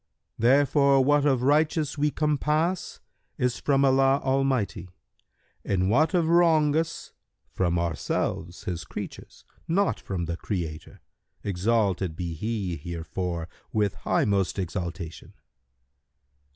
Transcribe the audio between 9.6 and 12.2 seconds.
not from the Creator, exalted